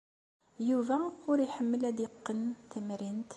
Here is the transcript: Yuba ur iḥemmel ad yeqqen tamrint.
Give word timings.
Yuba 0.69 0.97
ur 1.29 1.37
iḥemmel 1.45 1.81
ad 1.89 1.97
yeqqen 2.03 2.41
tamrint. 2.71 3.29